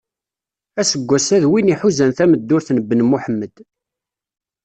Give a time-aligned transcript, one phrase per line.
[0.79, 3.55] Aseggas-a, d win iḥuzan tameddurt n Ben Muḥemed.